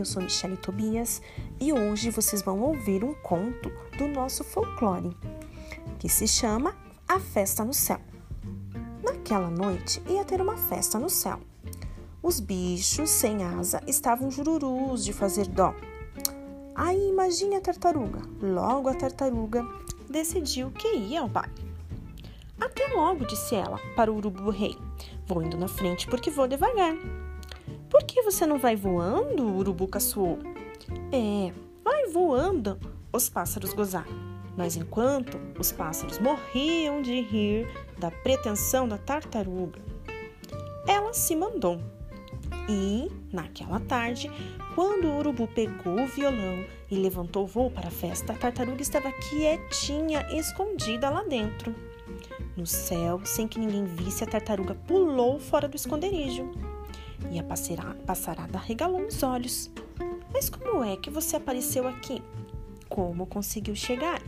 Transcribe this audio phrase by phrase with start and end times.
[0.00, 1.20] eu sou Michelle Tobias
[1.60, 5.14] e hoje vocês vão ouvir um conto do nosso folclore
[5.98, 6.74] que se chama
[7.06, 8.00] A Festa no Céu.
[9.02, 11.38] Naquela noite ia ter uma festa no céu.
[12.22, 15.74] Os bichos sem asa estavam jururus de fazer dó.
[16.74, 18.22] Aí imagine a tartaruga.
[18.40, 19.62] Logo a tartaruga
[20.08, 21.52] decidiu que ia ao baile.
[22.58, 24.76] Até logo, disse ela para o urubu rei.
[25.26, 26.94] Vou indo na frente porque vou devagar.
[27.90, 29.42] Por que você não vai voando?
[29.42, 30.38] O urubu caçoou.
[31.12, 31.52] É,
[31.84, 32.78] vai voando,
[33.12, 34.30] os pássaros gozaram.
[34.56, 37.66] Mas enquanto os pássaros morriam de rir
[37.98, 39.80] da pretensão da tartaruga,
[40.86, 41.80] ela se mandou.
[42.68, 44.30] E, naquela tarde,
[44.76, 48.82] quando o urubu pegou o violão e levantou o voo para a festa, a tartaruga
[48.82, 51.74] estava quietinha, escondida lá dentro.
[52.56, 56.48] No céu, sem que ninguém visse, a tartaruga pulou fora do esconderijo.
[57.30, 57.44] E a
[58.06, 59.70] passarada regalou os olhos.
[60.32, 62.22] Mas como é que você apareceu aqui?
[62.88, 64.20] Como conseguiu chegar?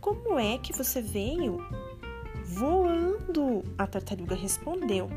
[0.00, 1.58] Como é que você veio?
[2.44, 5.08] Voando, a tartaruga respondeu,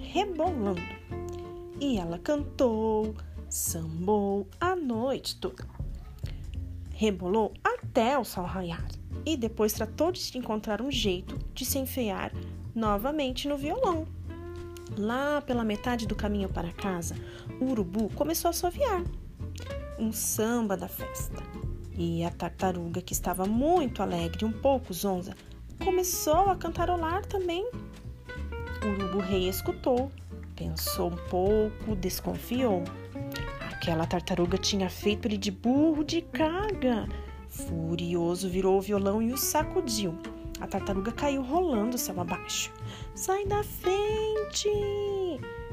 [0.00, 0.82] rebolando.
[1.80, 3.14] E ela cantou,
[3.48, 5.66] sambou a noite toda.
[6.90, 8.88] Rebolou até o sol raiar
[9.24, 12.32] e depois tratou de encontrar um jeito de se enfiar
[12.74, 14.06] novamente no violão.
[14.96, 17.16] Lá pela metade do caminho para casa,
[17.60, 19.02] o urubu começou a assoviar
[19.98, 21.42] um samba da festa.
[21.96, 25.34] E a tartaruga, que estava muito alegre e um pouco zonza,
[25.82, 27.68] começou a cantarolar também.
[28.82, 30.10] O urubu rei escutou,
[30.56, 32.82] pensou um pouco, desconfiou.
[33.70, 37.06] Aquela tartaruga tinha feito ele de burro de carga.
[37.48, 40.18] Furioso, virou o violão e o sacudiu.
[40.60, 42.72] A tartaruga caiu rolando céu abaixo.
[43.14, 44.70] Sai da frente!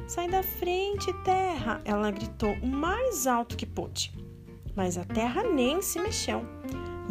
[0.08, 1.82] Sai da frente, terra!
[1.86, 4.14] Ela gritou o mais alto que pôde.
[4.75, 6.46] Mas a terra nem se mexeu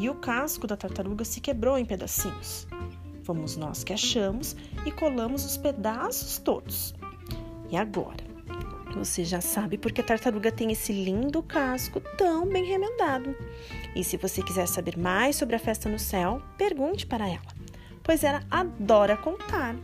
[0.01, 2.67] e o casco da tartaruga se quebrou em pedacinhos.
[3.23, 4.57] Fomos nós que achamos
[4.87, 6.95] e colamos os pedaços todos.
[7.71, 8.31] E agora?
[8.95, 13.37] Você já sabe porque a tartaruga tem esse lindo casco tão bem remendado.
[13.95, 17.55] E se você quiser saber mais sobre a festa no céu, pergunte para ela,
[18.03, 19.75] pois ela adora contar.